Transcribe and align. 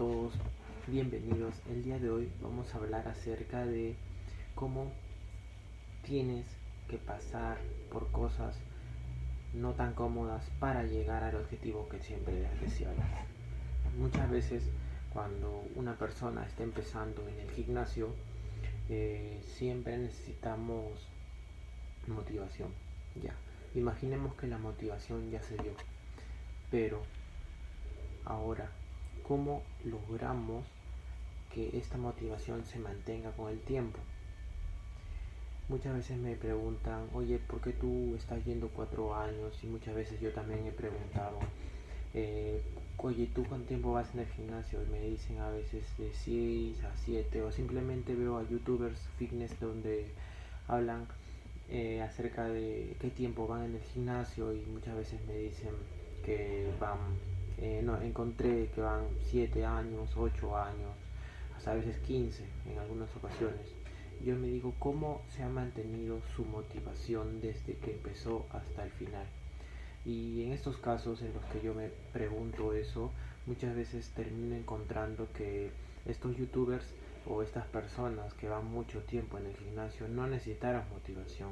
todos, 0.00 0.32
bienvenidos. 0.86 1.54
El 1.68 1.84
día 1.84 1.98
de 1.98 2.08
hoy 2.08 2.32
vamos 2.40 2.72
a 2.74 2.78
hablar 2.78 3.06
acerca 3.06 3.66
de 3.66 3.96
cómo 4.54 4.90
tienes 6.06 6.46
que 6.88 6.96
pasar 6.96 7.58
por 7.92 8.10
cosas 8.10 8.56
no 9.52 9.74
tan 9.74 9.92
cómodas 9.92 10.42
para 10.58 10.84
llegar 10.84 11.22
al 11.22 11.36
objetivo 11.36 11.86
que 11.90 12.00
siempre 12.00 12.48
deseas. 12.62 12.94
Muchas 13.98 14.30
veces 14.30 14.62
cuando 15.12 15.64
una 15.76 15.98
persona 15.98 16.46
está 16.46 16.62
empezando 16.62 17.28
en 17.28 17.38
el 17.38 17.50
gimnasio, 17.50 18.08
eh, 18.88 19.38
siempre 19.44 19.98
necesitamos 19.98 21.08
motivación. 22.06 22.70
Ya, 23.22 23.34
imaginemos 23.74 24.34
que 24.36 24.46
la 24.46 24.56
motivación 24.56 25.30
ya 25.30 25.42
se 25.42 25.58
dio, 25.58 25.74
pero 26.70 27.02
ahora 28.24 28.70
cómo 29.30 29.62
logramos 29.84 30.64
que 31.54 31.78
esta 31.78 31.96
motivación 31.96 32.64
se 32.64 32.80
mantenga 32.80 33.30
con 33.30 33.48
el 33.48 33.60
tiempo. 33.60 34.00
Muchas 35.68 35.94
veces 35.94 36.18
me 36.18 36.34
preguntan, 36.34 37.06
oye, 37.14 37.38
¿por 37.38 37.60
qué 37.60 37.70
tú 37.72 38.16
estás 38.16 38.44
yendo 38.44 38.70
cuatro 38.70 39.14
años? 39.14 39.56
Y 39.62 39.68
muchas 39.68 39.94
veces 39.94 40.20
yo 40.20 40.32
también 40.32 40.66
he 40.66 40.72
preguntado, 40.72 41.38
eh, 42.12 42.60
oye, 42.96 43.28
¿tú 43.32 43.44
cuánto 43.48 43.68
tiempo 43.68 43.92
vas 43.92 44.12
en 44.14 44.18
el 44.18 44.26
gimnasio? 44.26 44.82
Y 44.82 44.86
me 44.86 45.00
dicen 45.00 45.38
a 45.38 45.50
veces 45.50 45.84
de 45.96 46.12
6 46.12 46.82
a 46.82 46.96
7 46.96 47.42
o 47.42 47.52
simplemente 47.52 48.16
veo 48.16 48.36
a 48.36 48.48
youtubers 48.48 48.98
fitness 49.16 49.60
donde 49.60 50.08
hablan 50.66 51.06
eh, 51.68 52.02
acerca 52.02 52.48
de 52.48 52.96
qué 52.98 53.10
tiempo 53.10 53.46
van 53.46 53.66
en 53.66 53.76
el 53.76 53.82
gimnasio 53.82 54.52
y 54.52 54.66
muchas 54.66 54.96
veces 54.96 55.24
me 55.28 55.36
dicen 55.36 55.74
que 56.24 56.68
van 56.80 56.98
eh, 57.60 57.82
no, 57.84 58.00
encontré 58.00 58.70
que 58.74 58.80
van 58.80 59.06
7 59.24 59.64
años, 59.64 60.10
8 60.16 60.56
años, 60.56 60.96
hasta 61.56 61.72
a 61.72 61.74
veces 61.74 61.98
15 61.98 62.44
en 62.66 62.78
algunas 62.78 63.14
ocasiones. 63.16 63.60
Yo 64.24 64.34
me 64.36 64.48
digo 64.48 64.74
cómo 64.78 65.22
se 65.28 65.42
ha 65.42 65.48
mantenido 65.48 66.20
su 66.34 66.44
motivación 66.44 67.40
desde 67.40 67.76
que 67.76 67.92
empezó 67.92 68.46
hasta 68.50 68.84
el 68.84 68.90
final. 68.90 69.26
Y 70.04 70.44
en 70.44 70.52
estos 70.52 70.78
casos 70.78 71.20
en 71.22 71.34
los 71.34 71.44
que 71.46 71.60
yo 71.60 71.74
me 71.74 71.88
pregunto 72.12 72.72
eso, 72.72 73.10
muchas 73.46 73.74
veces 73.74 74.10
termino 74.10 74.56
encontrando 74.56 75.28
que 75.32 75.70
estos 76.06 76.36
youtubers 76.36 76.86
o 77.26 77.42
estas 77.42 77.66
personas 77.66 78.32
que 78.34 78.48
van 78.48 78.64
mucho 78.64 79.00
tiempo 79.00 79.36
en 79.38 79.46
el 79.46 79.56
gimnasio 79.56 80.08
no 80.08 80.26
necesitaron 80.26 80.88
motivación. 80.90 81.50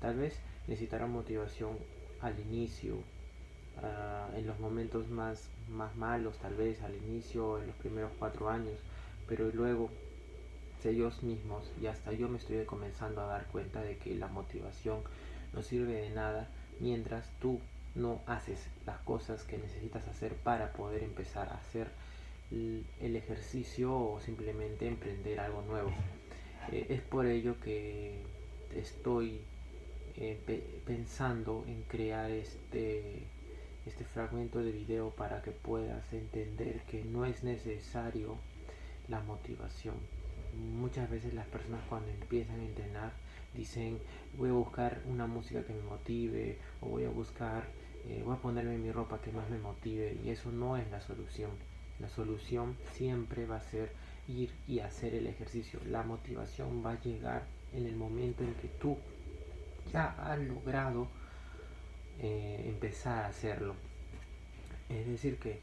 Tal 0.00 0.16
vez 0.16 0.38
necesitaron 0.68 1.10
motivación 1.10 1.76
al 2.20 2.38
inicio, 2.38 2.96
Ah, 3.82 4.28
en 4.36 4.46
los 4.46 4.58
momentos 4.60 5.08
más, 5.08 5.48
más 5.68 5.96
malos, 5.96 6.36
tal 6.38 6.54
vez 6.54 6.82
al 6.82 6.94
inicio, 6.94 7.58
en 7.58 7.68
los 7.68 7.76
primeros 7.76 8.12
cuatro 8.18 8.48
años, 8.48 8.78
pero 9.26 9.50
luego 9.52 9.90
ellos 10.90 11.22
mismos 11.22 11.70
y 11.80 11.86
hasta 11.86 12.12
yo 12.12 12.28
me 12.28 12.38
estoy 12.38 12.64
comenzando 12.64 13.20
a 13.20 13.26
dar 13.26 13.46
cuenta 13.46 13.82
de 13.82 13.96
que 13.98 14.14
la 14.14 14.28
motivación 14.28 15.00
no 15.52 15.62
sirve 15.62 15.94
de 15.94 16.10
nada 16.10 16.48
mientras 16.80 17.30
tú 17.40 17.60
no 17.94 18.20
haces 18.26 18.66
las 18.86 18.98
cosas 19.00 19.44
que 19.44 19.58
necesitas 19.58 20.06
hacer 20.08 20.34
para 20.34 20.72
poder 20.72 21.02
empezar 21.02 21.48
a 21.50 21.54
hacer 21.54 21.88
el 22.50 23.16
ejercicio 23.16 23.94
o 23.94 24.20
simplemente 24.20 24.86
emprender 24.86 25.40
algo 25.40 25.62
nuevo. 25.62 25.90
Eh, 26.70 26.86
es 26.90 27.00
por 27.00 27.26
ello 27.26 27.58
que 27.60 28.22
estoy 28.74 29.40
eh, 30.16 30.38
pensando 30.84 31.64
en 31.66 31.82
crear 31.82 32.30
este 32.30 33.26
este 33.86 34.04
fragmento 34.04 34.60
de 34.60 34.72
video 34.72 35.10
para 35.10 35.42
que 35.42 35.50
puedas 35.50 36.12
entender 36.12 36.82
que 36.82 37.04
no 37.04 37.24
es 37.24 37.42
necesario 37.42 38.36
la 39.08 39.20
motivación. 39.20 39.94
Muchas 40.78 41.10
veces 41.10 41.34
las 41.34 41.46
personas 41.46 41.80
cuando 41.88 42.10
empiezan 42.10 42.60
a 42.60 42.64
entrenar 42.64 43.12
dicen 43.54 43.98
voy 44.36 44.50
a 44.50 44.52
buscar 44.52 45.02
una 45.06 45.26
música 45.26 45.64
que 45.64 45.72
me 45.72 45.82
motive 45.82 46.58
o 46.80 46.88
voy 46.88 47.04
a 47.04 47.10
buscar, 47.10 47.64
eh, 48.08 48.22
voy 48.24 48.34
a 48.34 48.40
ponerme 48.40 48.78
mi 48.78 48.92
ropa 48.92 49.20
que 49.20 49.32
más 49.32 49.48
me 49.50 49.58
motive 49.58 50.16
y 50.24 50.30
eso 50.30 50.52
no 50.52 50.76
es 50.76 50.90
la 50.90 51.00
solución. 51.00 51.50
La 51.98 52.08
solución 52.08 52.76
siempre 52.92 53.46
va 53.46 53.56
a 53.56 53.60
ser 53.60 53.92
ir 54.28 54.50
y 54.66 54.80
hacer 54.80 55.14
el 55.14 55.26
ejercicio. 55.26 55.80
La 55.86 56.02
motivación 56.02 56.84
va 56.84 56.92
a 56.92 57.00
llegar 57.00 57.46
en 57.72 57.86
el 57.86 57.96
momento 57.96 58.44
en 58.44 58.54
que 58.54 58.68
tú 58.68 58.96
ya 59.92 60.14
has 60.18 60.38
logrado 60.38 61.08
eh, 62.20 62.64
empezar 62.66 63.24
a 63.24 63.28
hacerlo. 63.28 63.74
Es 64.88 65.06
decir, 65.06 65.38
que 65.38 65.60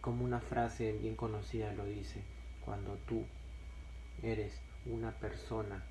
como 0.00 0.24
una 0.24 0.40
frase 0.40 0.92
bien 0.92 1.14
conocida 1.14 1.72
lo 1.72 1.84
dice, 1.84 2.22
cuando 2.64 2.96
tú 3.06 3.24
eres 4.22 4.52
una 4.86 5.12
persona 5.12 5.82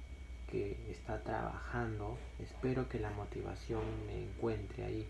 que 0.50 0.78
está 0.90 1.19
trabajando, 1.24 2.18
espero 2.40 2.88
que 2.90 3.00
la 3.00 3.09
motivación 3.12 3.81
me 4.08 4.24
encuentre 4.24 4.86
ahí. 4.86 5.08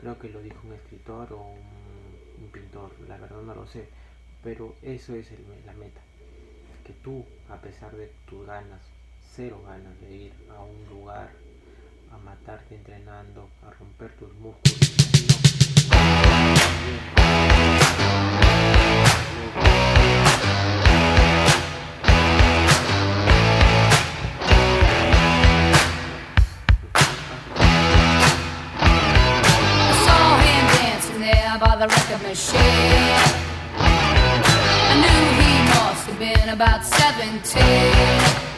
Creo 0.00 0.18
que 0.18 0.28
lo 0.28 0.40
dijo 0.40 0.60
un 0.66 0.74
escritor 0.74 1.32
o 1.32 1.42
un, 1.42 2.50
pintor, 2.52 2.92
la 3.08 3.16
verdad 3.16 3.42
no 3.42 3.54
lo 3.54 3.66
sé, 3.66 3.88
pero 4.42 4.76
eso 4.82 5.14
es 5.14 5.30
la 5.64 5.72
meta. 5.72 6.00
Que 6.84 6.92
tú, 6.92 7.24
a 7.48 7.56
pesar 7.56 7.96
de 7.96 8.10
tus 8.28 8.46
ganas, 8.46 8.80
cero 9.34 9.62
ganas 9.66 10.00
de 10.00 10.14
ir 10.14 10.32
a 10.54 10.62
un 10.62 10.88
lugar 10.88 11.30
a 12.10 12.16
matarte 12.18 12.74
entrenando, 12.74 13.50
a 13.62 13.70
romper 13.70 14.12
tus 14.16 14.32
músculos. 14.34 14.96
by 31.58 31.74
the 31.76 31.88
record 31.88 32.22
machine. 32.22 32.60
I 34.88 34.94
knew 35.00 35.22
he 35.40 35.52
must 35.72 36.06
have 36.06 36.18
been 36.18 36.48
about 36.50 36.84
17 36.84 38.55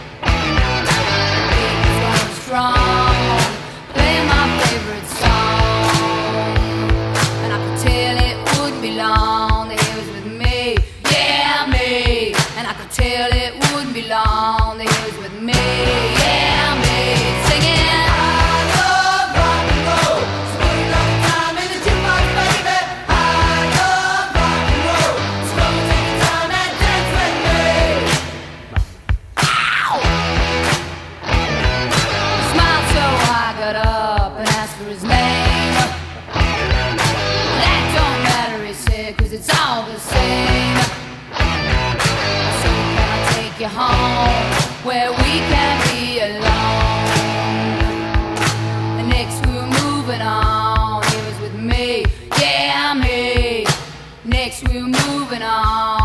going 55.38 55.50
on? 55.50 55.97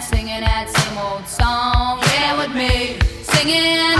singing 0.00 0.40
that 0.40 0.68
same 0.68 0.98
old 0.98 1.26
song. 1.26 2.00
Yeah, 2.12 2.36
with 2.38 2.54
me 2.54 2.98
singing. 3.22 3.95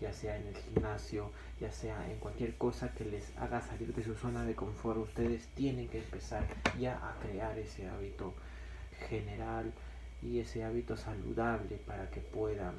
Ya 0.00 0.12
sea 0.12 0.36
en 0.36 0.46
el 0.46 0.56
gimnasio, 0.56 1.30
ya 1.60 1.72
sea 1.72 2.10
en 2.10 2.18
cualquier 2.18 2.56
cosa 2.56 2.92
que 2.92 3.04
les 3.04 3.36
haga 3.38 3.60
salir 3.60 3.94
de 3.94 4.02
su 4.02 4.14
zona 4.14 4.44
de 4.44 4.54
confort. 4.54 4.98
Ustedes 4.98 5.48
tienen 5.54 5.88
que 5.88 5.98
empezar 5.98 6.46
ya 6.78 6.94
a 6.96 7.18
crear 7.20 7.58
ese 7.58 7.88
hábito 7.88 8.34
general 9.08 9.72
y 10.22 10.40
ese 10.40 10.64
hábito 10.64 10.96
saludable 10.96 11.76
para 11.86 12.10
que 12.10 12.20
puedan, 12.20 12.74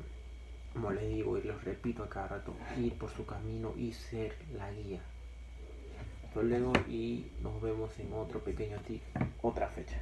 como 0.73 0.91
les 0.91 1.07
digo 1.09 1.37
y 1.37 1.43
los 1.43 1.63
repito 1.63 2.03
a 2.03 2.09
cada 2.09 2.27
rato, 2.27 2.53
ir 2.77 2.93
por 2.97 3.09
su 3.11 3.25
camino 3.25 3.73
y 3.77 3.93
ser 3.93 4.35
la 4.55 4.71
guía. 4.71 5.01
Hasta 6.27 6.41
luego 6.41 6.73
y 6.87 7.31
nos 7.41 7.61
vemos 7.61 7.97
en 7.99 8.13
otro 8.13 8.39
pequeño 8.39 8.77
tip, 8.85 9.01
otra 9.41 9.67
fecha. 9.67 9.99